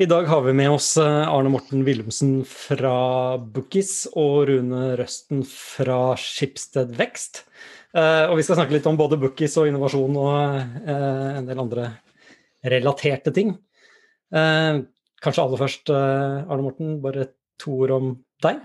I 0.00 0.06
dag 0.06 0.28
har 0.30 0.42
vi 0.42 0.52
med 0.54 0.70
oss 0.70 0.92
eh, 0.96 1.28
Arne 1.28 1.50
Morten 1.50 1.80
Willumsen 1.82 2.44
fra 2.46 3.34
Bookies 3.42 4.04
og 4.12 4.44
Rune 4.46 4.92
Røsten 4.94 5.40
fra 5.42 6.12
Skipsted 6.14 6.92
Vekst. 6.94 7.40
Eh, 7.98 8.28
og 8.30 8.36
vi 8.38 8.44
skal 8.46 8.60
snakke 8.60 8.76
litt 8.76 8.86
om 8.86 8.94
både 8.94 9.18
Bookies 9.18 9.56
og 9.58 9.66
innovasjon 9.66 10.20
og 10.22 10.36
eh, 10.86 11.32
en 11.40 11.48
del 11.50 11.62
andre 11.64 11.88
relaterte 12.62 13.32
ting. 13.34 13.50
Kanskje 14.30 15.42
aller 15.42 15.62
først, 15.64 15.90
Arne 15.90 16.62
Morten, 16.62 16.94
bare 17.02 17.26
to 17.58 17.74
ord 17.82 17.96
om 17.96 18.14
deg? 18.44 18.60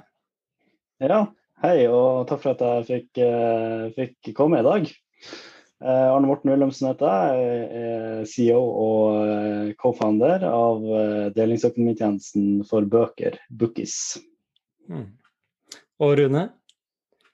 Ja, 1.02 1.24
hei 1.66 1.88
og 1.88 2.28
takk 2.30 2.44
for 2.46 2.54
at 2.54 2.62
jeg 2.62 2.86
fikk, 2.92 3.24
fikk 3.98 4.36
komme 4.38 4.62
i 4.62 4.68
dag. 4.70 4.86
Eh, 5.84 6.10
Arne 6.16 6.30
Morten 6.30 6.48
Wilhelmsen 6.48 6.88
heter 6.94 7.10
jeg. 7.12 7.56
Er 7.76 8.28
CEO 8.30 8.60
og 8.64 9.18
eh, 9.28 9.72
co-founder 9.82 10.46
av 10.48 10.86
eh, 10.88 11.26
delingsøkonomitjenesten 11.36 12.62
for 12.70 12.88
bøker, 12.88 13.36
Bookis. 13.52 13.98
Mm. 14.88 15.10
Og 16.04 16.14
Rune? 16.22 16.46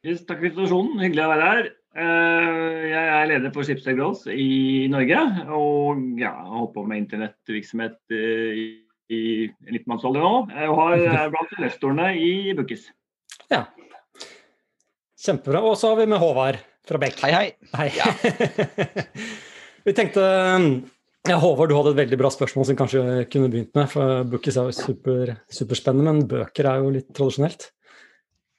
Yes, 0.01 0.23
takk 0.25 0.39
for 0.41 0.49
invitasjonen. 0.49 0.97
Hyggelig 1.03 1.27
å 1.27 1.33
være 1.33 1.51
her. 1.51 1.69
Jeg 1.99 3.05
er 3.11 3.27
leder 3.27 3.51
for 3.51 3.65
Schibsted 3.65 3.97
Growth 3.97 4.29
i 4.31 4.87
Norge. 4.89 5.19
Og 5.53 6.01
ja, 6.21 6.31
har 6.37 6.53
holdt 6.61 6.75
på 6.77 6.85
med 6.87 7.03
internettvirksomhet 7.03 7.97
i 8.13 9.21
litt 9.73 9.89
mannsalder 9.89 10.23
nå. 10.23 10.33
Og 10.69 10.79
har 10.79 11.03
blant 11.33 11.55
investorene 11.57 12.13
i 12.15 12.55
Bookis. 12.57 12.87
Ja. 13.51 13.65
Kjempebra. 15.19 15.65
Og 15.65 15.75
så 15.81 15.91
har 15.91 15.99
vi 15.99 16.09
med 16.13 16.21
Håvard 16.21 16.61
fra 16.89 17.01
Beck. 17.01 17.19
Hei, 17.23 17.31
hei. 17.35 17.49
hei. 17.77 17.89
Ja. 17.97 18.13
vi 19.85 19.93
tenkte 19.97 20.23
ja, 21.27 21.35
Håvard, 21.37 21.69
du 21.69 21.75
hadde 21.75 21.91
et 21.93 21.99
veldig 21.99 22.17
bra 22.17 22.31
spørsmål 22.33 22.65
som 22.65 22.73
vi 22.73 22.79
kanskje 22.79 23.03
kunne 23.29 23.51
begynt 23.51 23.75
med. 23.77 23.89
for 23.91 24.23
Bookies 24.31 24.57
er 24.57 24.69
jo 24.69 24.77
super, 24.77 25.35
superspennende, 25.53 26.13
men 26.15 26.29
bøker 26.31 26.69
er 26.69 26.81
jo 26.81 26.93
litt 26.95 27.09
tradisjonelt. 27.13 27.69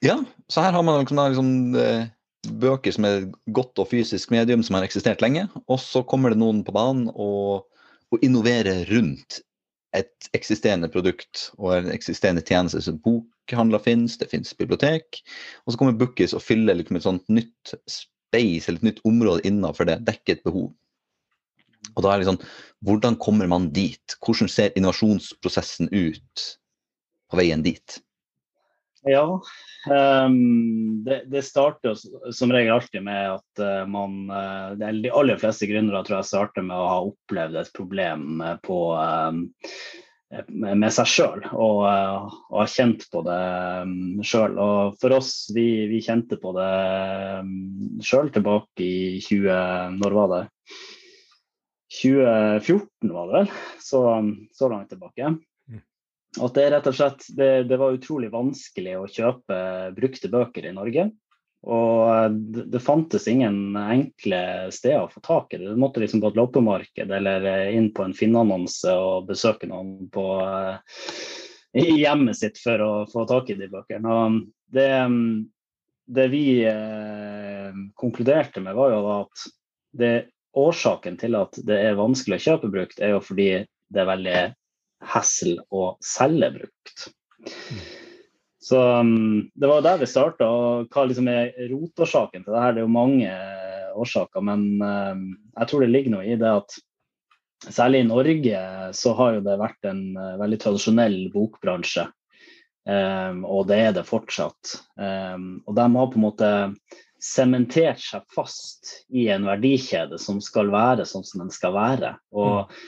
Ja, 0.04 0.20
så 0.48 0.64
her 0.64 0.77
har 0.77 0.84
man 0.86 1.00
liksom, 1.02 1.19
liksom, 1.32 2.60
bøker 2.60 2.94
som 2.94 3.08
er 3.08 3.27
godt 3.56 3.80
og 3.82 3.91
fysisk 3.91 4.30
medium 4.32 4.62
som 4.64 4.78
har 4.78 4.86
eksistert 4.86 5.24
lenge. 5.24 5.48
Og 5.66 5.80
så 5.82 6.04
kommer 6.06 6.32
det 6.32 6.41
noen 6.41 6.62
på 6.66 6.74
banen 6.76 7.08
og, 7.10 7.66
og 8.12 8.26
innoverer 8.26 8.84
rundt 8.92 9.41
et 9.97 10.30
eksisterende 10.36 10.88
produkt 10.92 11.48
og 11.58 11.74
en 11.80 11.91
eksisterende 11.91 12.44
tjeneste. 12.47 12.84
Så 12.84 12.94
bokhandler 13.02 13.82
finnes, 13.82 14.19
det 14.20 14.30
finnes 14.30 14.54
bibliotek. 14.54 15.24
Og 15.64 15.72
så 15.74 15.80
kommer 15.80 15.98
Bookies 15.98 16.36
og 16.36 16.44
fyller 16.44 16.78
liksom 16.78 17.00
et 17.00 17.08
sånt 17.08 17.26
nytt 17.32 17.74
space 18.30 18.70
eller 18.70 18.80
et 18.80 18.90
nytt 18.90 19.02
område 19.08 19.44
innenfor 19.48 19.88
det, 19.90 20.00
dekke 20.06 20.38
et 20.38 20.46
behov. 20.46 20.70
Og 21.96 22.04
da 22.04 22.12
er 22.12 22.20
det 22.20 22.30
sånn, 22.30 22.44
Hvordan 22.86 23.18
kommer 23.20 23.48
man 23.50 23.68
dit? 23.76 24.14
Hvordan 24.24 24.48
ser 24.48 24.72
innovasjonsprosessen 24.78 25.90
ut 25.92 26.44
på 27.28 27.40
veien 27.40 27.64
dit? 27.64 27.98
Ja, 29.08 29.24
um, 29.88 31.04
det, 31.04 31.22
det, 31.32 31.42
starter 31.44 31.96
som 32.32 32.52
regel 32.52 32.74
alltid 32.74 33.04
med 33.04 33.30
at 33.38 33.62
uh, 33.64 33.86
man 33.88 34.28
uh, 34.28 34.76
De 34.76 35.12
aller 35.12 35.40
fleste 35.40 35.68
gründere 35.70 36.02
tror 36.04 36.18
jeg 36.18 36.28
starter 36.28 36.66
med 36.66 36.76
å 36.76 36.88
ha 36.90 36.98
opplevd 37.08 37.56
et 37.62 37.72
problem 37.76 38.42
på 38.66 38.80
um, 38.96 39.46
med 40.30 40.92
seg 40.94 41.08
sjøl 41.10 41.40
og, 41.50 41.80
og, 41.82 42.56
har 42.60 42.70
kjent 42.70 43.06
på 43.10 43.22
det 43.26 43.40
um, 43.82 44.20
sjøl. 44.22 44.54
Og 44.62 44.98
for 45.02 45.16
oss, 45.16 45.32
vi, 45.54 45.88
vi 45.90 46.02
kjente 46.06 46.38
på 46.40 46.52
det 46.54 46.70
um, 47.42 47.98
sjøl 48.04 48.30
tilbake 48.34 48.86
i 48.86 49.18
20... 49.26 49.98
Når 49.98 50.16
var 50.20 50.34
det? 50.34 50.42
2014 51.90 53.10
var 53.10 53.26
det 53.26 53.38
vel, 53.40 53.48
så, 53.82 54.02
så 54.54 54.68
langt 54.70 54.92
tilbake. 54.92 55.32
Mm. 55.66 55.80
At 56.46 56.54
det 56.54 56.68
rett 56.70 56.86
og 56.86 56.94
slett 56.94 57.26
det, 57.34 57.50
det 57.66 57.80
var 57.80 57.96
utrolig 57.96 58.30
vanskelig 58.30 58.94
å 59.00 59.08
kjøpe 59.10 59.58
brukte 59.96 60.30
bøker 60.30 60.70
i 60.70 60.76
Norge. 60.76 61.08
Og 61.69 62.09
eh, 62.15 62.31
det 62.72 62.81
fantes 62.81 63.28
ingen 63.28 63.76
enkle 63.76 64.71
steder 64.72 65.04
å 65.04 65.12
få 65.12 65.22
tak 65.25 65.54
i 65.54 65.60
det. 65.60 65.69
Du 65.69 65.81
måtte 65.81 66.00
liksom 66.03 66.22
på 66.22 66.31
et 66.32 66.41
loppemarked 66.41 67.12
eller 67.19 67.47
eh, 67.50 67.69
inn 67.76 67.91
på 67.97 68.06
en 68.06 68.16
Finn-annonse 68.16 68.94
og 68.97 69.28
besøke 69.28 69.69
noen 69.70 70.09
på, 70.12 70.26
i 71.76 71.87
hjemmet 72.00 72.41
sitt 72.41 72.60
for 72.62 72.84
å 72.84 72.93
få 73.10 73.26
tak 73.28 73.53
i 73.53 73.59
de 73.60 73.69
bøkene. 73.72 74.16
Og 74.16 74.41
det, 74.72 74.91
det 76.10 76.28
vi 76.32 76.44
konkluderte 77.99 78.62
med, 78.65 78.78
var 78.78 78.94
jo 78.94 79.03
at 79.20 79.49
det, 80.00 80.15
årsaken 80.56 81.19
til 81.20 81.37
at 81.38 81.60
det 81.66 81.76
er 81.91 81.99
vanskelig 81.99 82.41
å 82.41 82.47
kjøpe 82.49 82.72
brukt, 82.72 82.99
er 82.99 83.15
jo 83.15 83.22
fordi 83.22 83.50
det 83.91 84.03
er 84.03 84.09
veldig 84.09 84.41
hessel 85.12 85.59
å 85.75 85.94
selge 86.04 86.50
brukt. 86.56 87.10
Mm. 87.41 87.89
Så 88.70 89.00
um, 89.00 89.50
Det 89.54 89.66
var 89.66 89.82
der 89.82 89.98
vi 89.98 90.06
starta. 90.06 90.47
Hva 90.86 91.03
liksom 91.08 91.26
er 91.32 91.50
rotårsaken 91.72 92.44
til 92.44 92.54
det 92.54 92.60
her? 92.62 92.76
Det 92.76 92.84
er 92.84 92.86
jo 92.86 92.92
mange 92.94 93.32
uh, 93.32 93.88
årsaker, 93.98 94.44
men 94.47 94.62
uh, 94.78 95.16
jeg 95.56 95.70
tror 95.70 95.82
det 95.82 95.91
ligger 95.91 96.14
noe 96.14 96.28
i 96.28 96.36
det 96.38 96.53
at 96.60 96.76
særlig 97.66 98.04
i 98.04 98.06
Norge 98.06 98.60
så 98.97 99.16
har 99.19 99.34
jo 99.34 99.42
det 99.48 99.58
vært 99.58 99.91
en 99.91 100.04
uh, 100.14 100.38
veldig 100.38 100.60
tradisjonell 100.62 101.19
bokbransje. 101.34 102.06
Um, 102.86 103.42
og 103.42 103.66
det 103.72 103.81
er 103.88 103.98
det 103.98 104.06
fortsatt. 104.06 104.76
Um, 104.94 105.64
og 105.66 105.75
de 105.75 105.88
har 105.98 106.14
på 106.14 106.20
en 106.20 106.26
måte 106.28 106.52
sementert 107.20 107.98
seg 108.00 108.22
fast 108.32 108.94
i 109.10 109.26
en 109.34 109.50
verdikjede 109.50 110.16
som 110.22 110.38
skal 110.41 110.70
være 110.70 111.10
sånn 111.10 111.26
som 111.26 111.42
den 111.42 111.50
skal 111.52 111.75
være. 111.75 112.14
Og 112.38 112.70
mm 112.70 112.81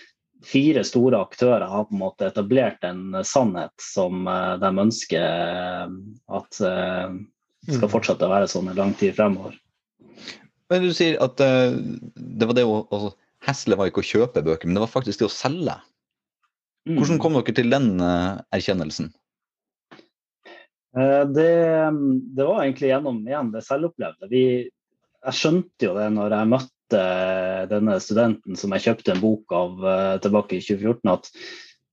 fire 0.44 0.82
store 0.86 1.20
aktører 1.22 1.66
har 1.68 1.86
på 1.86 1.94
en 1.94 2.02
måte 2.02 2.26
etablert 2.28 2.82
en 2.86 3.18
sannhet 3.26 3.72
som 3.82 4.26
eh, 4.28 4.54
de 4.62 4.70
ønsker 4.84 5.22
eh, 5.22 5.94
at 6.38 6.60
eh, 6.66 7.16
skal 7.68 7.86
mm. 7.86 7.92
fortsette 7.92 8.26
å 8.26 8.32
være 8.32 8.50
sånn 8.50 8.72
en 8.72 8.78
lang 8.78 8.94
tid 8.98 9.14
fremover. 9.18 9.56
Men 10.72 10.86
Du 10.86 10.92
sier 10.96 11.18
at 11.22 11.36
det 11.38 12.46
var 12.48 12.56
det 12.56 12.64
å 12.64 12.82
altså, 12.88 13.12
Hesle 13.44 13.76
var 13.76 13.90
ikke 13.90 14.00
å 14.04 14.06
kjøpe 14.06 14.44
bøker, 14.46 14.68
men 14.68 14.78
det 14.78 14.84
var 14.84 14.90
faktisk 14.92 15.20
det 15.20 15.26
å 15.26 15.34
selge. 15.34 15.74
Mm. 16.88 16.96
Hvordan 16.96 17.18
kom 17.22 17.34
dere 17.36 17.54
til 17.54 17.74
den 17.74 17.88
erkjennelsen? 18.00 19.10
Det, 20.92 21.50
det, 22.36 22.44
var 22.46 22.62
egentlig 22.62 22.92
gjennom 22.92 23.18
igjen 23.26 23.50
det 23.52 23.64
selvopplevde. 23.66 24.30
Vi, 24.30 24.44
jeg 25.26 25.38
skjønte 25.38 25.88
jo 25.88 25.96
det 25.98 26.08
når 26.14 26.36
jeg 26.38 26.50
møtte 26.54 26.81
møtte 26.92 27.68
denne 27.72 27.98
studenten 28.00 28.56
som 28.56 28.72
jeg 28.74 28.88
kjøpte 28.88 29.12
en 29.14 29.22
bok 29.22 29.52
av 29.52 29.84
uh, 29.84 30.16
tilbake 30.22 30.58
i 30.58 30.64
2014, 30.64 31.12
at 31.12 31.30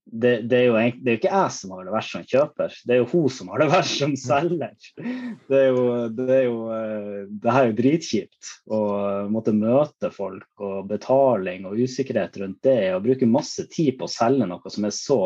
det, 0.09 0.31
det, 0.49 0.57
er 0.57 0.63
jo, 0.65 0.77
det, 1.03 1.11
er 1.11 1.17
ikke 1.19 1.29
jeg 1.29 1.53
som 1.53 1.73
har 1.75 1.83
det 1.85 1.91
verst 1.93 2.13
som 2.15 2.23
kjøper, 2.25 2.71
det 2.89 2.95
er 2.95 2.97
jo 2.97 3.09
hun 3.11 3.27
som 3.29 3.51
har 3.51 3.61
det 3.61 3.67
verst 3.69 3.99
som 4.01 4.15
selger. 4.17 4.71
Det 4.97 5.59
er 5.59 5.67
jo, 5.69 5.83
det 6.17 6.29
er 6.33 6.43
jo 6.47 6.55
uh, 6.65 7.19
det 7.29 7.53
her 7.53 7.61
er 7.61 7.69
jo 7.69 7.77
dritkjipt 7.77 8.51
å 8.73 8.81
måtte 9.29 9.53
møte 9.53 10.09
folk 10.15 10.65
og 10.65 10.89
betaling 10.89 11.69
og 11.69 11.77
usikkerhet 11.77 12.41
rundt 12.41 12.59
det, 12.65 12.79
og 12.95 13.05
bruke 13.05 13.29
masse 13.29 13.67
tid 13.69 13.99
på 13.99 14.09
å 14.09 14.11
selge 14.11 14.49
noe 14.49 14.73
som 14.73 14.89
er 14.89 14.95
så, 14.97 15.21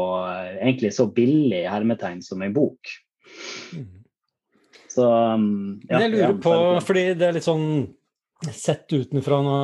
egentlig 0.60 0.94
så 0.98 1.08
billig 1.08 1.66
hermetegn 1.72 2.22
som 2.26 2.44
en 2.44 2.56
bok. 2.56 2.96
Mm. 3.74 3.92
Så 4.94 5.08
um, 5.10 5.82
ja, 5.90 6.04
Jeg 6.04 6.12
lurer 6.14 6.36
på, 6.44 6.54
fordi 6.86 7.14
det 7.18 7.30
er 7.30 7.38
litt 7.40 7.48
sånn 7.48 7.88
sett 8.52 8.94
utenfra 8.94 9.42
nå 9.42 9.58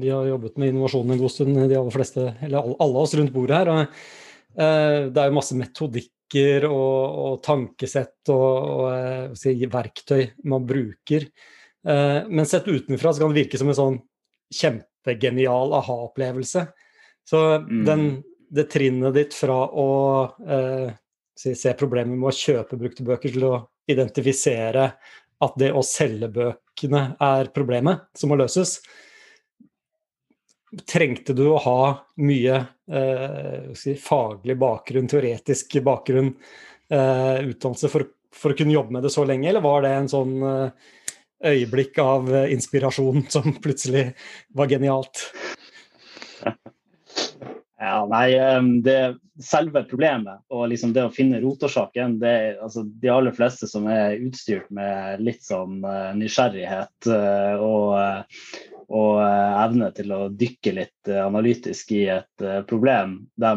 Vi 0.00 0.10
har 0.10 0.26
jobbet 0.26 0.56
med 0.56 0.68
innovasjon 0.68 1.10
en 1.10 1.18
god 1.18 1.30
stund, 1.30 1.56
de 1.56 1.76
aller 1.76 1.94
fleste, 1.94 2.28
eller 2.42 2.58
alle, 2.78 2.98
oss 3.02 3.14
rundt 3.18 3.32
bordet 3.34 3.56
her. 3.56 3.70
og 3.72 3.80
eh, 3.82 5.06
Det 5.10 5.22
er 5.22 5.30
jo 5.30 5.34
masse 5.34 5.56
metodikker 5.58 6.68
og, 6.68 7.16
og 7.26 7.40
tankesett 7.42 8.30
og, 8.30 8.52
og 8.76 8.86
eh, 8.92 9.24
si, 9.38 9.56
verktøy 9.70 10.28
man 10.46 10.66
bruker. 10.66 11.26
Eh, 11.86 12.20
men 12.28 12.46
sett 12.46 12.68
utenfra 12.68 13.12
så 13.12 13.24
kan 13.24 13.34
det 13.34 13.42
virke 13.42 13.58
som 13.58 13.72
en 13.72 13.78
sånn 13.80 13.98
kjempegenial 14.54 15.74
aha-opplevelse. 15.80 16.66
Så 17.26 17.42
mm. 17.66 17.82
den, 17.86 18.06
det 18.54 18.68
trinnet 18.70 19.18
ditt 19.18 19.34
fra 19.34 19.64
å 19.66 19.90
eh, 20.46 20.94
se 21.36 21.74
problemer 21.78 22.14
med 22.14 22.30
å 22.30 22.36
kjøpe 22.38 22.78
brukte 22.78 23.06
bøker 23.06 23.34
til 23.34 23.48
å 23.50 23.56
identifisere 23.90 24.86
at 25.42 25.58
det 25.60 25.72
å 25.74 25.82
selge 25.84 26.30
bøkene 26.76 27.16
er 27.20 27.52
problemet 27.54 28.06
som 28.14 28.30
må 28.30 28.36
løses. 28.36 28.80
Trengte 30.86 31.32
du 31.32 31.48
å 31.48 31.60
ha 31.62 32.04
mye 32.20 32.56
eh, 32.90 33.72
si, 33.74 33.94
faglig 33.96 34.56
bakgrunn, 34.58 35.08
teoretisk 35.08 35.80
bakgrunn, 35.82 36.34
eh, 36.90 37.46
utdannelse 37.48 37.88
for, 37.88 38.04
for, 38.32 38.52
å 38.52 38.56
kunne 38.56 38.74
jobbe 38.74 38.92
med 38.92 39.02
det 39.02 39.10
så 39.10 39.24
lenge, 39.24 39.48
eller 39.48 39.64
var 39.64 39.82
det 39.82 39.94
en 39.94 40.08
sånn 40.08 40.42
eh, 40.42 40.70
øyeblikk 41.46 41.98
av 41.98 42.28
inspirasjon 42.50 43.24
som 43.32 43.56
plutselig 43.62 44.10
var 44.52 44.68
genialt? 44.68 45.30
Ja, 47.86 48.02
nei, 48.10 48.34
det 48.82 49.16
Selve 49.42 49.82
problemet 49.84 50.40
og 50.48 50.70
liksom 50.72 50.94
det 50.96 51.02
å 51.04 51.12
finne 51.12 51.42
rotårsaken 51.42 52.14
det 52.22 52.56
altså, 52.64 52.86
De 53.02 53.10
aller 53.12 53.34
fleste 53.36 53.68
som 53.68 53.84
er 53.92 54.16
utstyrt 54.24 54.70
med 54.72 55.20
litt 55.20 55.44
sånn 55.44 55.82
uh, 55.84 56.14
nysgjerrighet 56.16 57.10
uh, 57.12 57.60
og, 57.60 58.32
og 58.88 59.20
evne 59.20 59.90
til 59.92 60.14
å 60.16 60.22
dykke 60.32 60.72
litt 60.78 61.12
analytisk 61.20 61.92
i 61.98 62.06
et 62.14 62.46
problem, 62.70 63.18
de 63.36 63.52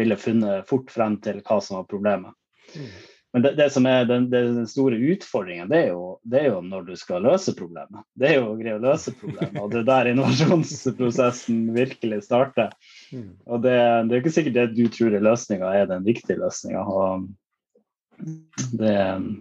ville 0.00 0.18
funnet 0.18 0.66
fort 0.68 0.90
frem 0.90 1.20
til 1.22 1.38
hva 1.44 1.60
som 1.62 1.78
var 1.78 1.88
problemet. 1.90 2.34
Mm. 2.74 2.92
Men 3.32 3.44
det, 3.44 3.54
det, 3.56 3.68
som 3.72 3.86
er 3.88 4.04
den, 4.04 4.26
den 4.30 4.66
store 4.68 4.98
utfordringen, 5.14 5.70
det 5.70 5.78
er, 5.78 5.86
jo, 5.94 6.16
det 6.28 6.42
er, 6.42 6.48
jo, 6.50 6.58
når 6.68 6.82
du 6.90 6.96
skal 7.00 7.24
løse 7.24 7.54
problemet. 7.56 8.04
Det 8.18 8.28
er 8.28 8.34
jo 8.36 8.50
å 8.50 8.58
greie 8.58 8.76
å 8.76 8.82
løse 8.82 9.14
problemet, 9.16 9.56
og 9.56 9.70
det 9.72 9.80
er 9.80 9.88
der 9.88 10.10
innovasjonsprosessen 10.10 11.62
virkelig 11.72 12.22
starter. 12.26 12.74
Mm. 13.08 13.30
Og 13.48 13.64
det, 13.64 13.78
det 14.08 14.16
er 14.16 14.20
ikke 14.20 14.34
sikkert 14.36 14.58
det 14.58 14.66
du 14.76 14.84
tror 14.92 15.16
er 15.16 15.24
løsninga, 15.24 15.72
er 15.80 15.88
den 15.88 16.04
viktige 16.04 16.42
løsninga. 16.42 16.84
Det 18.76 18.98
mm. 19.00 19.32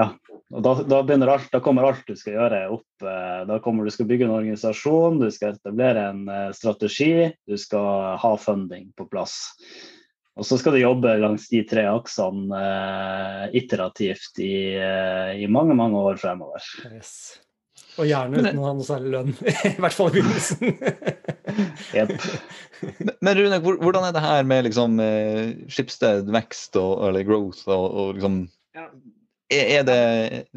Ja. 0.00 0.14
Da, 0.48 0.74
da, 0.82 0.98
alt, 1.32 1.52
da, 1.52 1.60
kommer 1.60 1.88
alt 1.88 2.06
du 2.06 2.14
skal 2.16 2.36
gjøre 2.36 2.60
opp. 2.76 2.86
Eh, 3.02 3.40
da 3.48 3.58
kommer 3.62 3.84
du 3.84 3.90
skal 3.90 4.06
bygge 4.06 4.28
en 4.28 4.36
organisasjon, 4.36 5.18
du 5.18 5.30
skal 5.34 5.56
etablere 5.56 6.04
en 6.12 6.28
eh, 6.30 6.50
strategi, 6.54 7.30
du 7.48 7.56
skal 7.58 8.18
ha 8.22 8.32
funding 8.38 8.90
på 8.96 9.08
plass. 9.10 9.56
Og 10.34 10.46
så 10.48 10.58
skal 10.58 10.74
du 10.74 10.82
jobbe 10.82 11.14
langs 11.22 11.46
de 11.52 11.60
tre 11.68 11.84
aksene 11.86 12.58
uh, 12.58 13.44
iterativt 13.54 14.40
i, 14.42 14.74
uh, 14.74 15.30
i, 15.38 15.46
mange, 15.46 15.76
mange 15.78 16.00
år 16.10 16.18
fremover. 16.18 16.64
Yes. 16.90 17.14
Og 17.94 18.08
gjerne 18.08 18.40
uten 18.42 18.58
å 18.58 18.66
ha 18.66 18.72
noe 18.74 18.86
særlig 18.86 19.12
lønn, 19.12 19.32
i 19.70 19.76
hvert 19.78 19.94
fall 19.94 20.10
i 20.10 20.16
begynnelsen. 20.16 20.74
yep. 21.98 22.10
Men 23.24 23.38
Rune, 23.38 23.60
hvordan 23.62 24.08
er 24.08 24.16
det 24.16 24.22
her 24.24 24.46
med 24.50 24.66
liksom, 24.66 24.98
eh, 25.02 25.54
Skipsted 25.70 26.30
vekst 26.34 26.78
og, 26.80 27.04
eller 27.08 27.26
growth 27.26 27.68
og, 27.68 27.84
og 27.86 28.16
liksom 28.18 28.40
ja. 28.74 28.88
er, 29.54 29.86
det, 29.86 29.98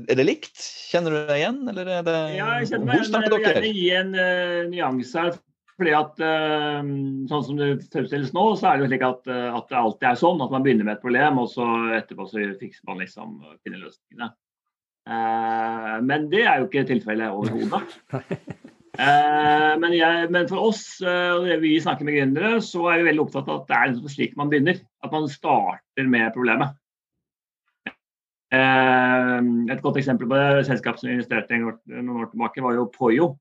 er, 0.07 0.15
det, 0.18 0.25
likt? 0.25 0.57
Kjenner 0.89 1.13
du 1.13 1.19
deg 1.19 1.44
igjen, 1.44 1.62
eller 1.69 1.94
er 2.00 2.07
det 2.07 2.18
Ja, 2.39 2.50
jeg 2.57 2.71
kjenner 2.71 2.89
meg 2.89 3.06
igjen. 3.06 3.45
Gjerne 3.45 3.73
gi 3.75 3.88
en 4.01 4.15
uh, 4.18 4.63
nyanse 4.73 5.27
her. 5.27 5.38
Fordi 5.77 5.94
at 5.94 6.21
uh, 6.24 6.79
Sånn 7.29 7.45
som 7.45 7.59
det 7.59 7.69
fremstilles 7.94 8.33
nå, 8.35 8.50
så 8.57 8.69
er 8.69 8.77
det 8.77 8.85
jo 8.85 8.91
slik 8.91 9.06
at, 9.06 9.29
uh, 9.29 9.57
at, 9.59 9.68
det 9.69 9.79
alltid 9.79 10.09
er 10.09 10.19
sånn 10.24 10.41
at 10.44 10.53
man 10.53 10.65
begynner 10.65 10.88
med 10.88 10.97
et 10.97 11.03
problem, 11.03 11.41
og 11.44 11.51
så 11.53 11.68
etterpå 12.00 12.25
så 12.29 12.50
fikser 12.57 12.88
man 12.89 13.03
liksom 13.03 13.38
finner 13.62 13.83
løsningene. 13.83 14.31
Uh, 15.07 15.94
men 16.03 16.27
det 16.33 16.44
er 16.47 16.59
jo 16.59 16.68
ikke 16.68 16.88
tilfellet 16.89 17.29
overhodet. 17.31 17.94
men, 19.83 19.94
men, 20.33 20.41
for 20.50 20.71
oss, 20.71 20.81
og 21.06 21.45
det 21.45 21.59
vi 21.62 21.77
snakker 21.83 22.07
med 22.07 22.18
gründere, 22.18 22.57
så 22.65 22.88
er 22.89 23.03
vi 23.03 23.12
veldig 23.12 23.27
opptatt 23.27 23.47
av 23.47 23.62
at 23.62 23.69
det 23.69 23.77
er 23.77 23.91
liksom 23.94 24.13
slik 24.15 24.38
man 24.39 24.50
begynner. 24.50 24.81
At 25.06 25.13
man 25.13 25.30
starter 25.30 26.09
med 26.09 26.33
problemet. 26.33 26.73
et 28.57 29.83
godt 29.83 30.00
eksempel 30.01 30.25
på 30.25 30.39
det, 30.39 30.65
selskapet 30.65 31.03
som 31.03 31.12
investerte 31.13 31.59
noen 31.62 32.23
år 32.23 32.31
tilbake, 32.31 32.63
var 32.65 32.80
jo 32.80 32.89
Poyo 32.95 33.35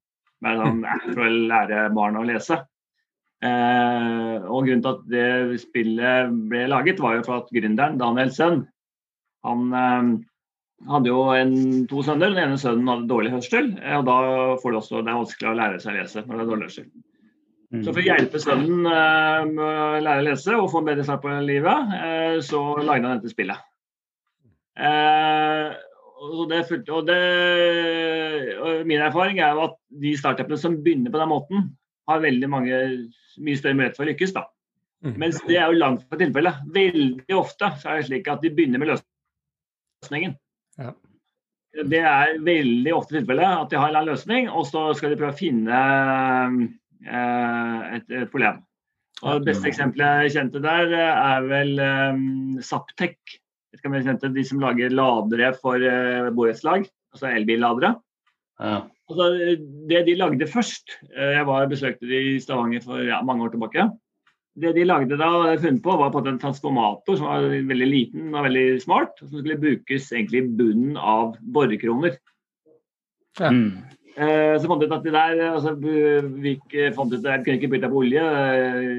med 0.45 0.63
han 0.63 0.81
er 0.85 1.05
for 1.13 1.25
å 1.27 1.33
lære 1.53 1.85
barn 1.97 2.21
å 2.21 2.25
lese. 2.29 2.61
Eh, 3.45 4.47
og 4.47 4.65
Grunnen 4.65 4.85
til 4.85 4.93
at 4.95 5.03
det 5.13 5.61
spillet 5.61 6.33
ble 6.51 6.65
laget, 6.73 7.03
var 7.03 7.19
jo 7.19 7.27
for 7.27 7.43
at 7.43 7.53
gründeren, 7.55 7.99
Daniel 8.01 8.33
Sønn, 8.35 8.63
han 9.47 9.67
eh, 9.77 10.15
hadde 10.91 11.13
jo 11.13 11.27
en, 11.35 11.57
to 11.91 12.05
sønner. 12.05 12.33
Den 12.33 12.51
ene 12.51 12.61
sønnen 12.61 12.89
hadde 12.91 13.11
dårlig 13.11 13.35
hørsel, 13.35 13.75
eh, 13.83 13.99
og 13.99 14.09
da 14.09 14.17
får 14.63 14.73
det 14.73 14.81
også, 14.81 15.03
det 15.03 15.13
er 15.13 15.21
vanskelig 15.21 15.53
å 15.53 15.59
lære 15.61 15.83
seg 15.83 15.93
å 15.93 15.99
lese 16.01 16.25
når 16.25 16.33
det 16.35 16.43
er 16.43 16.51
dårlig 16.53 16.69
hørsel. 16.71 16.89
Mm. 17.75 17.81
Så 17.83 17.91
for 17.91 17.99
å 17.99 18.07
hjelpe 18.07 18.41
sønnen 18.43 18.91
eh, 18.91 19.41
med 19.51 19.65
å 19.65 20.03
lære 20.05 20.23
å 20.23 20.27
lese 20.29 20.59
og 20.59 20.71
få 20.73 20.83
en 20.83 20.91
bedre 20.91 21.07
start 21.07 21.25
på 21.25 21.33
livet, 21.45 21.97
eh, 21.99 22.37
så 22.47 22.63
lagde 22.79 23.09
han 23.09 23.19
dette 23.21 23.33
spillet. 23.33 23.73
Eh, 24.77 25.77
og, 26.17 26.49
det, 26.51 26.63
og, 26.89 27.07
det, 27.09 27.21
og 28.57 28.87
min 28.89 29.03
erfaring 29.05 29.41
er 29.41 29.57
jo 29.57 29.67
at 29.69 29.77
de 30.03 30.15
startupene 30.19 30.59
som 30.61 30.79
begynner 30.83 31.13
på 31.13 31.21
den 31.21 31.33
måten, 31.33 31.67
har 32.07 32.23
veldig 32.23 32.49
mange, 32.51 32.77
mye 33.43 33.59
større 33.59 33.77
mulighet 33.77 33.99
for 33.99 34.07
å 34.07 34.11
lykkes. 34.13 34.33
da. 34.37 34.45
Mm. 35.05 35.17
Mens 35.23 35.41
det 35.47 35.59
er 35.59 35.71
jo 35.71 35.81
langt 35.81 36.05
fra 36.07 36.19
tilfellet. 36.21 36.63
Veldig 36.75 37.37
ofte 37.37 37.73
så 37.81 37.91
er 37.91 38.01
det 38.01 38.09
slik 38.09 38.31
at 38.31 38.45
de 38.45 38.53
begynner 38.55 38.83
med 38.83 38.93
løsningen. 38.95 40.37
Ja. 40.79 40.93
Det 41.77 42.01
er 42.09 42.39
veldig 42.47 42.93
ofte 42.97 43.19
tilfellet 43.19 43.65
at 43.67 43.73
de 43.73 43.81
har 43.81 43.93
en 43.93 44.09
løsning, 44.09 44.49
og 44.49 44.65
så 44.71 44.89
skal 44.97 45.13
de 45.13 45.19
prøve 45.21 45.35
å 45.35 45.41
finne 45.41 45.81
eh, 47.05 47.81
et, 47.99 48.07
et, 48.07 48.31
problem. 48.33 48.63
Og 49.25 49.41
Det 49.41 49.51
beste 49.51 49.69
eksempelet 49.69 50.27
jeg 50.27 50.37
kjente 50.39 50.63
der, 50.65 50.95
er 50.95 51.45
vel 51.49 51.75
um, 51.81 52.57
Saptek 52.65 53.19
skal 53.19 53.41
vi 53.41 53.46
kjente, 53.83 54.33
de 54.35 54.45
som 54.45 54.61
lager 54.63 54.95
ladere 54.95 55.53
for 55.61 55.81
uh, 55.81 56.31
borettslag, 56.35 56.87
altså 57.15 57.31
elbilladere. 57.33 57.95
Ja. 58.61 58.83
Altså, 59.07 59.27
det 59.89 60.07
de 60.07 60.15
lagde 60.17 60.47
først 60.49 60.97
uh, 61.13 61.35
Jeg 61.37 61.47
var 61.47 61.67
besøkte 61.71 62.09
de 62.09 62.21
i 62.35 62.41
Stavanger 62.41 62.83
for 62.83 63.03
ja, 63.05 63.21
mange 63.23 63.45
år 63.45 63.53
tilbake. 63.55 63.89
Det 64.57 64.73
de 64.73 64.87
lagde 64.89 65.19
da, 65.21 65.57
funnet 65.61 65.83
på, 65.85 65.97
var 66.01 66.13
på 66.15 66.23
en 66.25 66.39
transformator 66.41 67.19
som 67.19 67.29
var 67.29 67.45
veldig 67.45 67.89
liten 67.91 68.33
og 68.33 68.47
veldig 68.49 68.81
smart. 68.81 69.13
Som 69.21 69.37
skulle 69.37 69.61
brukes 69.61 70.09
egentlig 70.13 70.43
i 70.43 70.49
bunnen 70.63 70.97
av 70.97 71.37
borekroner. 71.41 72.17
Ja. 73.41 73.53
Mm. 73.53 73.85
Uh, 74.17 74.57
så 74.57 74.65
fant 74.65 74.81
ut 74.81 74.93
at 74.97 75.05
de 75.05 75.13
der, 75.13 75.41
altså, 75.51 75.75
vi 75.77 76.57
fant 76.97 77.13
ut 77.13 77.21
at 77.21 77.43
vi 77.43 77.45
kunne 77.45 77.59
ikke 77.61 77.75
bytte 77.75 77.91
på 77.93 78.01
olje, 78.01 78.23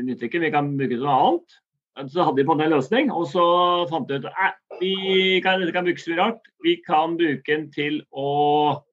nytter 0.05 0.29
ikke, 0.29 0.43
vi 0.45 0.53
kan 0.53 0.75
bruke 0.77 0.93
det 0.93 0.99
til 0.99 1.07
noe 1.07 1.21
annet. 1.23 1.57
Så 2.05 2.23
hadde 2.23 2.37
de 2.37 2.45
på 2.45 2.53
en 2.53 2.69
løsning, 2.71 3.11
og 3.11 3.25
så 3.31 3.43
fant 3.89 4.09
de 4.09 4.19
ut 4.21 4.27
at 4.29 4.57
vi 4.81 5.39
kan, 5.41 5.61
dette 5.61 5.73
kan 5.73 5.87
brukes 5.87 6.05
mye 6.09 6.19
rart. 6.19 6.51
Vi 6.65 6.75
kan 6.85 7.15
bruke 7.17 7.47
den 7.49 7.71
til 7.73 8.03
å 8.13 8.83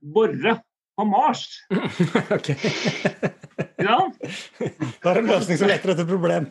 bore 0.00 0.58
på 1.00 1.06
Mars. 1.08 1.46
ok. 2.36 2.50
Ja. 3.80 3.96
Det 4.58 5.08
er 5.08 5.20
en 5.22 5.30
løsning 5.30 5.60
som 5.60 5.70
letter 5.70 5.94
etter 5.94 6.08
problem. 6.08 6.50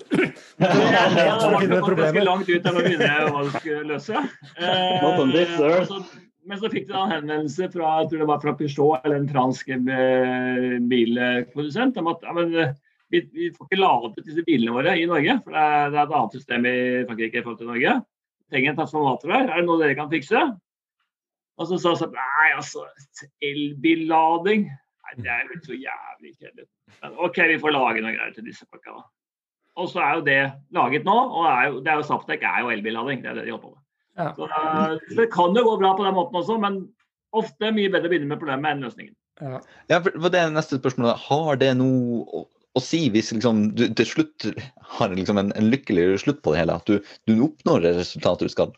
Ja, 0.58 0.72
det 1.14 1.28
var 1.46 1.96
ganske 2.00 2.26
langt 2.26 2.50
ut 2.50 2.66
av 2.66 2.80
å 2.80 2.86
begynne 2.86 3.30
hva 3.30 3.46
du 3.46 3.54
skulle 3.60 3.86
løse. 3.94 4.24
Eh, 4.58 5.06
men 6.50 6.58
så 6.58 6.72
fikk 6.74 6.88
de 6.90 6.98
en 6.98 7.12
henvendelse 7.14 7.70
fra 7.76 7.96
jeg 8.02 8.10
tror 8.10 8.24
det 8.24 8.30
var 8.32 8.42
fra 8.42 8.56
Peugeot, 8.58 9.04
eller 9.04 9.20
en 9.20 9.30
fransk 9.30 9.70
eh, 9.76 10.78
bilprodusent, 10.90 12.00
om 12.02 12.10
at 12.16 12.26
ja, 12.26 12.34
men, 12.38 12.56
vi, 13.10 13.22
vi, 13.34 13.50
får 13.56 13.68
ikke 13.68 13.82
ladet 13.82 14.26
disse 14.26 14.46
bilene 14.48 14.74
våre 14.76 14.96
i 14.98 15.06
Norge. 15.10 15.40
For 15.46 15.56
det 15.56 15.66
er, 15.66 15.94
det 15.94 16.00
er 16.00 16.04
et 16.04 16.18
annet 16.20 16.36
system 16.38 16.68
i 16.70 16.80
Frankrike 17.10 17.40
i 17.40 17.46
forhold 17.46 17.62
til 17.62 17.72
Norge 17.72 17.94
Vi 18.00 18.56
trenger 18.56 18.74
en 18.74 18.82
transformator 18.82 19.34
her, 19.36 19.48
er 19.48 19.62
det 19.62 19.68
noe 19.70 19.82
dere 19.82 19.98
kan 19.98 20.12
fikse? 20.12 20.44
Og 21.60 21.68
så 21.68 21.80
sa 21.82 21.96
han 22.00 22.14
nei, 22.16 22.50
altså, 22.56 22.86
elbillading 23.44 24.70
Nei, 24.70 25.16
det 25.26 25.32
er 25.34 25.48
jo 25.48 25.58
så 25.66 25.76
jævlig 25.76 26.36
kjedelig. 26.38 26.68
Men 27.02 27.16
OK, 27.26 27.38
vi 27.50 27.62
får 27.62 27.74
lage 27.74 28.04
noe 28.04 28.14
greier 28.14 28.34
til 28.36 28.46
disse 28.46 28.68
folka, 28.70 29.00
da. 29.00 29.08
Og 29.80 29.88
så 29.90 30.02
er 30.04 30.18
jo 30.20 30.24
det 30.28 30.40
laget 30.76 31.06
nå, 31.08 31.16
og 31.16 31.48
er 31.50 31.64
jo, 31.70 31.80
det 31.82 31.92
er 31.92 32.02
jo 32.02 32.06
Saptek 32.06 32.44
er 32.46 32.60
jo 32.62 32.72
elbillading. 32.74 33.24
Det 33.24 33.32
er 33.32 33.40
det 33.40 33.46
de 33.48 33.54
holder 33.56 33.64
på 33.64 33.72
med. 33.74 33.84
Ja. 34.20 34.28
Så, 34.36 34.50
så, 34.52 35.16
det 35.18 35.30
kan 35.34 35.56
jo 35.56 35.64
gå 35.66 35.76
bra 35.80 35.94
på 35.98 36.06
den 36.06 36.18
måten 36.18 36.40
også, 36.42 36.60
men 36.62 36.82
ofte 37.40 37.72
mye 37.74 37.92
bedre 37.94 38.10
å 38.10 38.14
begynne 38.14 38.30
med 38.30 38.42
problemet 38.42 38.76
enn 38.76 38.84
løsningen. 38.86 39.16
Ja, 39.40 39.62
ja 39.90 40.02
for 40.04 40.30
det 40.34 40.42
er 40.42 40.54
neste 40.54 40.80
spørsmålet. 40.82 41.22
Har 41.30 41.62
det 41.62 41.72
noe 41.80 42.44
å 42.80 42.84
si 42.84 43.06
hvis 43.14 43.34
liksom, 43.36 43.64
du 43.78 43.88
til 43.98 44.08
slutt 44.08 44.48
har 44.98 45.16
liksom 45.16 45.42
en, 45.42 45.52
en 45.60 45.72
lykkeligere 45.72 46.20
slutt 46.22 46.42
på 46.46 46.54
det 46.54 46.64
hele? 46.64 46.78
At 46.80 46.90
du, 46.90 47.00
du 47.30 47.44
oppnår 47.50 47.86
det 47.86 47.98
resultatet 48.00 48.50
du 48.50 48.56
skal? 48.56 48.74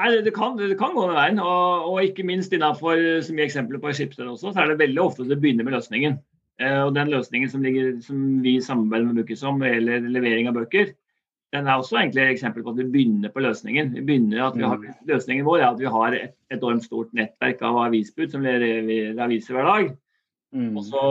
Nei, 0.00 0.10
det, 0.24 0.32
kan, 0.34 0.56
det 0.58 0.74
kan 0.80 0.96
gå 0.96 1.06
den 1.06 1.18
veien. 1.18 1.40
Og, 1.42 1.88
og 1.92 2.02
ikke 2.02 2.26
minst 2.26 2.54
innenfor 2.54 2.98
som 3.22 3.38
mye 3.38 3.46
eksempler 3.46 3.82
på 3.82 3.92
Schibsted 3.94 4.26
også, 4.26 4.50
så 4.50 4.64
er 4.64 4.72
det 4.72 4.80
veldig 4.82 5.02
ofte 5.04 5.28
det 5.28 5.38
begynner 5.42 5.68
med 5.68 5.76
løsningen. 5.76 6.18
Eh, 6.62 6.80
og 6.82 6.96
den 6.96 7.12
løsningen 7.12 7.50
som, 7.52 7.62
ligger, 7.64 7.94
som 8.04 8.42
vi 8.44 8.56
samarbeider 8.64 9.08
med 9.08 9.20
Bookies 9.20 9.44
om 9.46 9.62
eller 9.66 10.04
levering 10.10 10.50
av 10.50 10.58
bøker, 10.58 10.92
den 11.52 11.68
er 11.68 11.76
også 11.76 11.98
egentlig 12.00 12.22
et 12.22 12.32
eksempel 12.32 12.64
på 12.64 12.72
at 12.72 12.78
vi 12.80 12.88
begynner 12.94 13.32
på 13.32 13.42
løsningen. 13.44 13.92
Vi 13.98 14.04
begynner 14.08 14.46
at 14.46 14.56
vi 14.56 14.64
har, 14.64 14.78
mm. 14.80 15.02
Løsningen 15.10 15.44
vår 15.44 15.60
er 15.60 15.66
at 15.68 15.82
vi 15.82 15.90
har 15.96 16.16
et 16.16 16.36
enormt 16.54 16.86
stort 16.86 17.12
nettverk 17.16 17.60
av 17.68 17.76
avisbud 17.86 18.32
som 18.32 18.46
leverer 18.46 19.20
aviser 19.20 19.58
hver 19.58 19.68
dag. 19.68 19.90
Mm. 20.52 20.74
Og 20.76 20.84
så 20.84 21.04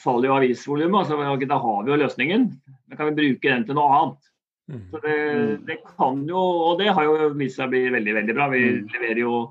faller 0.00 0.30
jo 0.30 0.36
avisvolumet, 0.38 1.02
og 1.02 1.10
så 1.10 1.34
okay, 1.34 1.48
da 1.50 1.58
har 1.60 1.82
vi 1.84 1.92
jo 1.92 2.00
løsningen. 2.00 2.48
Da 2.88 2.96
kan 2.96 3.10
vi 3.10 3.18
bruke 3.18 3.50
den 3.50 3.66
til 3.68 3.76
noe 3.76 3.98
annet. 3.98 4.30
Mm. 4.72 4.80
Så 4.90 5.00
det, 5.02 5.16
mm. 5.16 5.66
det, 5.68 5.76
kan 5.84 6.22
jo, 6.26 6.40
og 6.70 6.80
det 6.80 6.88
har 6.96 7.06
jo 7.06 7.28
vist 7.36 7.60
seg 7.60 7.68
å 7.68 7.74
bli 7.74 7.84
veldig 7.92 8.16
veldig 8.20 8.36
bra. 8.38 8.48
Vi 8.54 8.64
mm. 8.64 8.88
leverer 8.94 9.22
jo 9.22 9.44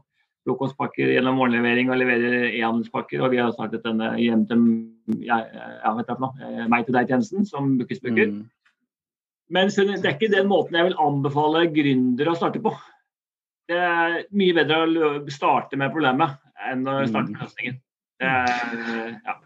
frokostpakker 0.45 1.13
gjennom 1.13 1.39
morgenlevering 1.39 1.89
og 1.89 2.01
leverer 2.01 2.49
e-handelspakker. 2.49 3.23
Og 3.23 3.33
vi 3.33 3.41
har 3.41 3.53
startet 3.55 3.85
denne 3.85 4.11
hjem 4.21 4.45
til 4.49 4.65
ja, 5.25 5.39
ja, 5.45 5.93
vet 5.97 6.09
jeg 6.09 6.29
eh, 6.49 6.67
meg 6.71 6.85
til 6.87 6.97
deg-tjenesten 6.97 7.49
som 7.49 7.75
brukes 7.79 8.03
bruker 8.03 8.29
Mm. 8.35 8.45
Men 9.53 9.69
det 9.69 10.01
er 10.01 10.15
ikke 10.15 10.31
den 10.33 10.47
måten 10.49 10.73
jeg 10.73 10.87
vil 10.87 10.95
anbefale 10.97 11.67
gründere 11.69 12.31
å 12.31 12.37
starte 12.37 12.57
på. 12.63 12.71
Det 13.69 13.77
er 13.77 14.15
mye 14.33 14.55
bedre 14.57 14.79
å 14.81 15.09
starte 15.29 15.77
med 15.77 15.93
problemet 15.93 16.39
enn 16.65 16.81
å 16.89 16.95
starte 17.05 17.29
med 17.29 17.43
løsningen. 17.43 17.77
Eh, 18.23 19.15
ja. 19.25 19.39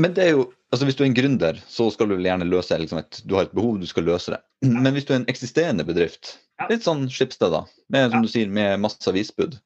Men 0.00 0.14
det 0.16 0.24
er 0.24 0.30
jo, 0.32 0.44
altså 0.72 0.86
hvis 0.88 0.96
du 0.96 1.02
er 1.04 1.10
en 1.10 1.16
gründer, 1.16 1.58
så 1.68 1.90
skal 1.92 2.08
du 2.08 2.16
vel 2.16 2.28
gjerne 2.28 2.48
løse 2.48 2.78
liksom 2.80 3.02
et, 3.02 3.20
du 3.28 3.34
har 3.36 3.48
et 3.48 3.56
behov, 3.56 3.80
du 3.80 3.88
skal 3.90 4.06
løse 4.08 4.32
det. 4.32 4.40
Men 4.64 4.94
hvis 4.96 5.08
du 5.08 5.12
er 5.14 5.20
en 5.20 5.30
eksisterende 5.32 5.84
bedrift, 5.88 6.38
litt 6.70 6.86
sånn 6.86 7.08
Schibsted, 7.12 7.52
da, 7.52 7.64
med, 7.92 8.12
som 8.14 8.24
du 8.24 8.30
sier, 8.30 8.48
med 8.52 8.80
masse 8.80 9.04
avisbud, 9.10 9.58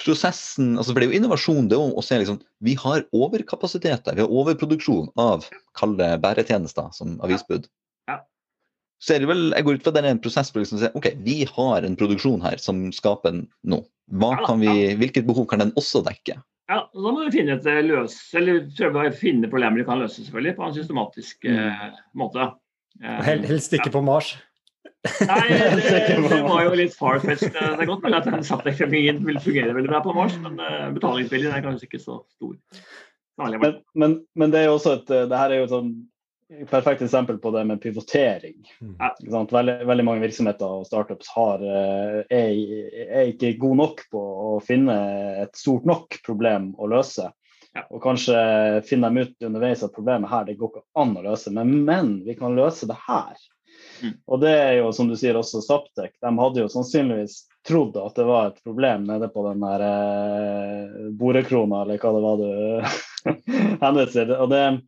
prosessen 0.00 0.78
altså 0.78 0.94
For 0.94 1.00
det 1.00 1.08
er 1.08 1.12
jo 1.12 1.20
innovasjon 1.20 1.68
det 1.70 1.78
å 1.78 2.04
se 2.04 2.18
liksom, 2.20 2.40
vi 2.64 2.76
har 2.80 3.04
overkapasiteter, 3.16 4.16
vi 4.16 4.24
har 4.24 4.32
overproduksjon 4.32 5.10
av 5.20 5.46
kalde 5.78 6.08
bæretjenester 6.22 6.90
som 6.96 7.18
avisbud. 7.24 7.68
Ja. 8.08 8.20
Så 9.00 9.16
er 9.16 9.22
det 9.22 9.30
vel, 9.30 9.50
Jeg 9.56 9.66
går 9.66 9.78
ut 9.78 9.86
fra 9.86 9.94
det 9.96 10.04
er 10.04 10.12
en 10.14 10.22
prosess 10.22 10.52
for 10.52 10.62
liksom 10.62 10.80
å 10.80 10.84
si 10.84 10.92
ok, 10.96 11.10
vi 11.24 11.36
har 11.48 11.86
en 11.86 11.98
produksjon 12.00 12.44
her 12.44 12.60
som 12.62 12.88
skaper 12.96 13.42
noe. 13.62 13.84
Hva 14.10 14.34
kan 14.46 14.62
vi, 14.62 14.94
Hvilket 14.98 15.28
behov 15.28 15.46
kan 15.50 15.62
den 15.62 15.74
også 15.78 16.02
dekke? 16.06 16.40
Ja, 16.70 16.84
Da 16.94 17.10
må 17.10 17.24
vi 17.24 17.32
finne 17.34 17.56
et 17.58 17.66
eh, 17.66 17.80
løs, 17.82 18.14
eller 18.38 18.62
prøve 18.76 19.08
å 19.08 19.16
finne 19.16 19.50
problemer 19.50 19.82
du 19.82 19.88
kan 19.88 19.98
løse 20.02 20.20
selvfølgelig, 20.20 20.54
på 20.58 20.68
en 20.68 20.76
systematisk 20.76 21.48
mm. 21.48 21.58
eh, 21.64 21.98
måte. 22.20 22.52
Helst 23.26 23.74
ikke 23.74 23.90
ja. 23.90 23.96
på 23.96 24.04
Mars. 24.06 24.36
Nei, 25.26 25.40
det, 25.80 25.90
det, 26.14 26.40
var 26.44 26.62
jo 26.66 26.76
litt 26.78 26.94
far-fetched. 26.94 27.56
Det 27.56 27.84
er 27.84 27.88
godt 27.88 28.04
mulig 28.04 28.18
at 28.20 28.28
den 28.28 28.46
satteknologien 28.46 29.22
vil 29.26 29.40
fungere 29.42 29.74
veldig 29.74 29.90
bra 29.90 30.02
på 30.04 30.14
Mars, 30.14 30.36
men 30.44 30.60
betalingsviljen 30.94 31.56
er 31.56 31.64
kanskje 31.64 31.88
ikke 31.88 32.02
så 32.02 32.20
stor. 32.36 32.54
Men, 33.40 33.80
men, 33.96 34.18
men, 34.36 34.52
det 34.52 34.60
er 34.60 34.68
jo 34.68 34.76
også 34.76 34.98
et 34.98 35.12
det 35.30 35.38
her 35.40 35.54
er 35.54 35.62
jo 35.62 35.66
et 35.66 35.72
sånn 35.72 35.92
perfekt 36.70 37.02
eksempel 37.02 37.38
på 37.38 37.50
det 37.50 37.64
med 37.64 37.82
pivotering. 37.82 38.68
Mm. 38.80 39.46
Veldig, 39.50 39.86
veldig, 39.86 40.04
mange 40.04 40.24
virksomheter 40.24 40.80
og 40.80 40.86
startups 40.86 41.28
har, 41.34 41.62
eh, 41.62 42.16
er, 42.26 42.56
er, 43.06 43.28
ikke 43.30 43.54
gode 43.60 43.80
nok 43.82 44.02
på 44.10 44.22
å 44.22 44.56
finne 44.64 44.96
et 45.44 45.54
stort 45.58 45.86
nok 45.88 46.18
problem 46.26 46.72
å 46.78 46.90
løse. 46.90 47.30
Ja. 47.70 47.84
Og 47.94 48.02
kanskje 48.02 48.34
finne 48.88 49.12
dem 49.12 49.22
ut 49.22 49.46
underveis 49.46 49.84
at 49.86 49.94
problemet 49.94 50.30
her 50.32 50.48
det 50.48 50.56
går 50.58 50.72
ikke 50.72 50.86
an 50.98 51.14
å 51.20 51.22
løse, 51.28 51.52
men, 51.54 51.70
men 51.86 52.16
vi 52.26 52.34
kan 52.38 52.56
løse 52.58 52.88
det 52.90 52.98
her. 53.06 53.38
Mm. 54.02 54.16
Og 54.26 54.42
det 54.42 54.54
er 54.56 54.72
jo, 54.80 54.90
som 54.96 55.06
du 55.06 55.14
sier, 55.20 55.38
også 55.38 55.62
Saptek. 55.62 56.16
De 56.18 56.32
hadde 56.40 56.64
jo 56.64 56.72
sannsynligvis 56.72 57.44
trodd 57.68 57.94
at 58.00 58.18
det 58.18 58.26
var 58.26 58.50
et 58.50 58.58
problem 58.64 59.06
nede 59.06 59.28
på 59.30 59.44
den 59.46 59.62
der 59.62 59.86
eh, 59.86 60.98
borekrona, 61.20 61.84
eller 61.84 62.02
hva 62.02 62.12
det 62.16 62.26
var 62.26 62.42
du 62.42 62.50
henviste 63.84 64.26
til. 64.26 64.82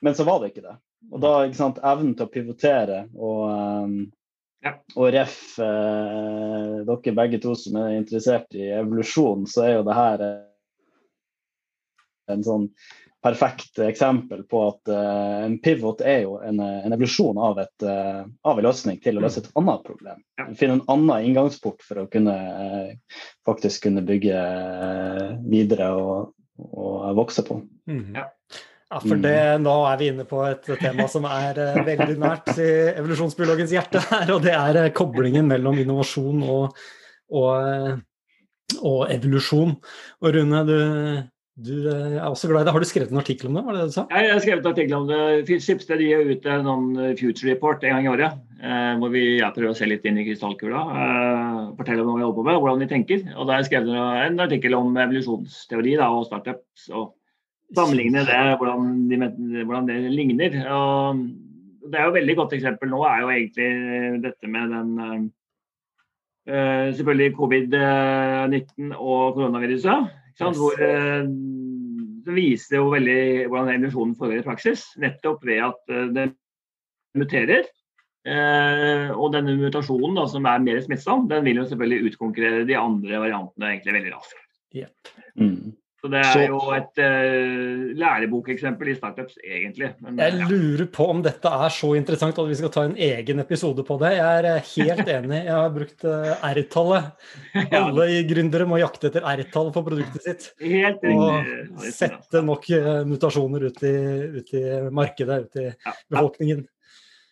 Men 0.00 0.14
så 0.14 0.24
var 0.24 0.42
det 0.42 0.52
ikke 0.52 0.66
det. 0.66 0.76
Og 1.08 1.20
da, 1.22 1.32
ikke 1.46 1.60
sant, 1.60 1.80
evnen 1.86 2.14
til 2.16 2.26
å 2.26 2.32
pivotere 2.32 3.02
og, 3.16 3.42
um, 3.48 3.98
ja. 4.64 4.74
og 4.96 5.10
ref 5.14 5.38
eh, 5.62 6.78
dere 6.88 7.16
begge 7.16 7.40
to 7.42 7.54
som 7.56 7.78
er 7.80 7.96
interessert 7.96 8.56
i 8.58 8.68
evolusjon, 8.76 9.46
så 9.48 9.64
er 9.64 9.76
jo 9.78 9.84
det 9.88 9.96
her 9.96 10.24
eh, 10.26 10.40
en 12.34 12.44
sånn 12.44 12.66
perfekt 13.24 13.80
eksempel 13.82 14.44
på 14.46 14.60
at 14.68 14.90
uh, 14.94 15.42
en 15.42 15.56
pivot 15.58 16.04
er 16.06 16.20
jo 16.22 16.36
en, 16.44 16.60
en 16.62 16.94
evolusjon 16.94 17.40
av, 17.42 17.58
et, 17.58 17.82
uh, 17.82 18.22
av, 18.46 18.60
en 18.60 18.66
løsning 18.68 19.00
til 19.02 19.18
å 19.18 19.24
løse 19.24 19.42
et 19.42 19.48
annet 19.58 19.82
problem. 19.82 20.20
Finne 20.60 20.76
en 20.78 20.84
annen 20.94 21.26
inngangsport 21.26 21.82
for 21.82 22.04
å 22.04 22.06
kunne 22.12 22.36
uh, 22.38 23.18
faktisk 23.48 23.88
kunne 23.88 24.04
bygge 24.06 24.38
videre 25.50 25.90
og, 25.98 26.30
og, 26.68 27.08
vokse 27.18 27.42
på. 27.48 27.58
Mm. 27.90 28.14
Ja. 28.20 28.28
Ja. 28.88 29.00
for 29.04 29.22
det, 29.22 29.38
nå 29.64 29.76
er 29.90 30.00
vi 30.00 30.10
inne 30.12 30.26
på 30.28 30.42
et 30.48 30.68
tema 30.80 31.08
som 31.12 31.26
er 31.28 31.58
veldig 31.86 32.18
nært 32.20 32.52
i 32.56 32.68
evolusjonsbiologens 32.96 33.74
hjerte 33.76 34.02
her, 34.10 34.34
og 34.36 34.44
det 34.46 34.54
er 34.56 34.92
koblingen 34.96 35.50
mellom 35.50 35.80
innovasjon 35.82 36.44
og, 36.44 36.78
og, 37.30 37.98
og 38.82 39.02
evolusjon. 39.14 39.76
Og 40.22 40.38
Rune, 40.38 40.62
du 40.68 40.78
du 41.58 41.88
eh, 41.90 42.18
er 42.20 42.26
også 42.28 42.48
glad 42.50 42.62
i 42.62 42.68
det. 42.68 42.72
Har 42.74 42.82
du 42.82 42.86
skrevet 42.86 43.12
en 43.12 43.18
artikkel 43.18 43.48
om 43.48 43.56
det? 43.58 43.64
var 43.66 43.74
det 43.74 43.80
det 43.82 43.90
du 43.90 43.94
sa? 43.96 44.04
jeg 44.14 44.30
har 44.30 44.42
skrevet 44.44 44.62
en 44.62 44.72
artikkel 44.72 44.96
om 44.98 45.08
det. 45.08 45.58
Skipsted 45.64 46.02
gir 46.04 46.30
ut 46.30 46.46
en 46.46 46.68
sånn 46.68 46.86
future 47.18 47.50
report 47.50 47.82
en 47.82 47.96
gang 47.96 48.06
i 48.06 48.12
året. 48.12 48.44
Eh, 48.62 48.92
hvor 49.00 49.10
vi 49.14 49.24
jeg 49.40 49.54
prøver 49.56 49.74
å 49.74 49.78
se 49.78 49.88
litt 49.90 50.06
inn 50.06 50.20
i 50.22 50.26
krystallkula. 50.28 50.84
Eh, 51.02 51.60
fortelle 51.80 52.04
om 52.04 52.12
hva 52.12 52.18
vi 52.20 52.26
holder 52.26 52.38
på 52.38 52.46
med, 52.46 52.60
hvordan 52.62 52.84
vi 52.84 52.90
tenker. 52.94 53.24
Og 53.34 53.42
Da 53.42 53.56
har 53.56 53.64
jeg 53.64 53.70
skrevet 53.72 54.28
en 54.28 54.44
artikkel 54.46 54.78
om 54.78 55.02
evolusjonsteori 55.06 55.96
da, 55.98 56.10
og 56.14 56.28
startups. 56.30 56.86
og 56.94 57.17
Sammenligne 57.76 58.22
det, 58.24 58.38
hvordan, 58.60 58.92
de, 59.10 59.64
hvordan 59.64 59.88
det 59.90 59.98
ligner. 60.14 60.54
Og 60.72 61.18
det 61.88 61.98
er 61.98 62.06
jo 62.06 62.12
et 62.12 62.20
veldig 62.20 62.36
godt 62.38 62.54
eksempel 62.56 62.90
nå 62.92 63.02
er 63.04 63.20
jo 63.22 63.32
egentlig 63.34 64.22
dette 64.24 64.50
med 64.50 64.72
den 64.72 64.92
uh, 66.48 66.88
selvfølgelig 66.96 67.34
covid-19 67.36 68.94
og 68.96 69.36
koronaviruset. 69.36 70.08
Yes. 70.38 70.56
Hvor 70.56 70.80
uh, 70.80 71.28
det 72.28 72.36
viser 72.36 72.78
jo 72.80 72.92
veldig 72.92 73.48
hvordan 73.48 73.74
emisjonen 73.74 74.14
foregår 74.16 74.42
i 74.42 74.46
praksis. 74.46 74.86
Nettopp 75.00 75.44
ved 75.48 75.64
at 75.68 75.92
uh, 75.92 76.06
det 76.14 76.30
muterer. 77.18 77.68
Uh, 78.28 79.12
og 79.16 79.32
denne 79.32 79.54
mutasjonen 79.56 80.16
da, 80.18 80.24
som 80.28 80.48
er 80.48 80.64
mer 80.64 80.80
smittsom, 80.84 81.28
den 81.30 81.44
vil 81.46 81.62
jo 81.62 81.68
selvfølgelig 81.68 82.10
utkonkurrere 82.12 82.66
de 82.68 82.76
andre 82.76 83.20
variantene 83.22 83.70
egentlig 83.72 83.94
veldig 83.96 84.16
raskt. 84.16 84.42
Yep. 84.76 85.12
Mm. 85.40 85.76
Så 85.98 86.06
det 86.12 86.20
er 86.22 86.44
jo 86.46 86.58
et 86.76 87.00
uh, 87.02 87.86
lærebokeksempel 87.98 88.92
i 88.92 88.94
startups, 88.94 89.34
egentlig. 89.42 89.88
Men, 90.04 90.20
jeg 90.22 90.46
lurer 90.46 90.86
på 90.94 91.08
om 91.10 91.24
dette 91.24 91.50
er 91.50 91.72
så 91.74 91.90
interessant 91.98 92.38
at 92.38 92.46
vi 92.46 92.58
skal 92.60 92.70
ta 92.74 92.84
en 92.86 92.94
egen 92.94 93.42
episode 93.42 93.82
på 93.86 93.96
det. 93.98 94.12
Jeg 94.14 94.44
er 94.52 94.62
helt 94.68 95.10
enig. 95.16 95.40
Jeg 95.48 95.56
har 95.56 95.74
brukt 95.74 96.06
uh, 96.06 96.46
R-tallet. 96.52 97.10
Alle 97.80 98.06
gründere 98.30 98.68
må 98.70 98.78
jakte 98.78 99.10
etter 99.10 99.26
R-tall 99.26 99.72
for 99.74 99.90
produktet 99.90 100.28
sitt. 100.28 100.48
Helt 100.62 101.02
og 101.10 101.82
sette 101.90 102.44
nok 102.46 102.70
uh, 102.70 103.02
mutasjoner 103.08 103.66
ut 103.66 103.82
i, 103.82 103.96
ut 104.38 104.54
i, 104.54 104.64
markedet, 104.94 105.40
ut 105.48 105.62
i 105.64 105.68
befolkningen. 106.14 106.62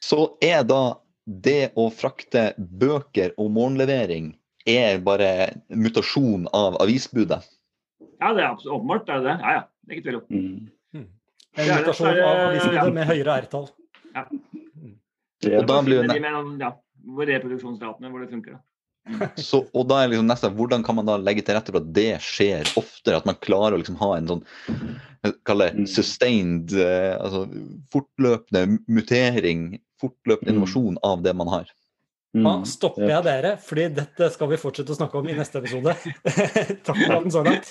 Så 0.03 0.33
er 0.43 0.67
da 0.67 0.97
det 1.27 1.71
å 1.79 1.87
frakte 1.95 2.49
bøker 2.59 3.31
og 3.39 3.55
morgenlevering 3.55 4.33
er 4.67 4.99
bare 5.07 5.31
mutasjon 5.71 6.51
av 6.51 6.81
avisbudet? 6.83 7.45
Ja, 8.21 8.33
det 8.37 8.45
er 8.45 8.69
åpenbart. 8.73 9.07
Det 9.07 9.15
er 9.19 9.27
det. 9.27 9.37
Ja, 9.43 9.57
ja. 9.59 9.65
Det 9.87 9.93
er 9.93 9.99
ikke 9.99 10.07
tvil 10.09 10.21
om. 10.21 10.27
Mm. 10.31 10.71
mm. 10.97 11.09
En 11.57 11.73
mutasjon 11.73 12.09
av 12.13 12.41
avisbildet 12.47 12.97
med 12.97 13.11
høyere 13.11 13.37
R-tall. 13.43 13.69
Ja. 14.15 14.25
Mm. 14.31 14.95
Og 15.53 15.69
da 15.69 15.83
blir 15.85 16.09
det 16.09 16.17
ja, 16.63 16.73
hvor 17.17 17.29
reproduksjonsratene 17.31 18.11
hvor 18.13 18.25
det 18.25 18.33
funker. 18.33 18.57
da. 18.57 18.65
Så, 19.39 19.63
og 19.71 19.87
da 19.87 20.01
er 20.03 20.11
liksom 20.11 20.27
neste, 20.27 20.51
Hvordan 20.51 20.83
kan 20.87 20.97
man 20.99 21.07
da 21.07 21.15
legge 21.21 21.45
til 21.47 21.55
rette 21.55 21.71
for 21.71 21.79
at 21.79 21.93
det 21.95 22.09
skjer 22.25 22.73
oftere? 22.79 23.21
At 23.21 23.29
man 23.29 23.39
klarer 23.39 23.77
å 23.77 23.81
liksom 23.81 23.99
ha 24.01 24.17
en 24.17 24.33
sånn 24.33 24.47
det 25.27 25.71
mm. 25.75 25.87
sustained, 25.91 26.71
eh, 26.79 27.17
altså 27.19 27.47
fortløpende 27.91 28.79
mutering, 28.87 29.73
fortløpende 29.99 30.53
innovasjon 30.53 31.01
av 31.07 31.25
det 31.25 31.33
man 31.35 31.51
har? 31.51 31.73
Da 32.37 32.53
mm. 32.59 32.65
stopper 32.69 33.09
jeg 33.09 33.25
dere, 33.25 33.55
fordi 33.65 33.89
dette 33.97 34.29
skal 34.35 34.51
vi 34.51 34.59
fortsette 34.61 34.93
å 34.93 34.99
snakke 34.99 35.17
om 35.21 35.29
i 35.31 35.37
neste 35.37 35.63
episode. 35.63 35.95
Takk 36.87 36.93
for 36.93 37.07
praten 37.09 37.33
så 37.33 37.45
langt. 37.47 37.71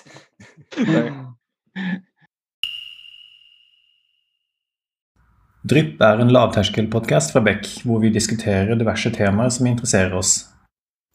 Drypp 5.65 6.01
er 6.05 6.22
en 6.22 6.34
lavterskelpodkast 6.34 7.34
fra 7.34 7.43
Beck, 7.45 7.69
hvor 7.86 8.01
vi 8.01 8.13
diskuterer 8.13 8.77
diverse 8.77 9.10
temaer 9.13 9.53
som 9.53 9.69
interesserer 9.69 10.17
oss. 10.17 10.34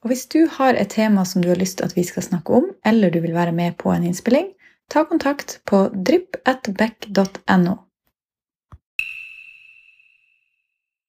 Og 0.04 0.10
Hvis 0.10 0.24
du 0.32 0.46
har 0.58 0.78
et 0.78 0.94
tema 0.94 1.26
som 1.26 1.42
du 1.42 1.50
har 1.50 1.58
lyst 1.60 1.78
til 1.78 1.90
at 1.90 1.96
vi 1.98 2.06
skal 2.06 2.26
snakke 2.26 2.62
om, 2.62 2.70
eller 2.86 3.10
du 3.10 3.20
vil 3.20 3.34
være 3.34 3.52
med 3.54 3.78
på 3.82 3.90
en 3.92 4.06
innspilling, 4.06 4.52
ta 4.90 5.04
kontakt 5.06 5.58
på 5.66 5.88
drypp.beck.no. 5.94 7.76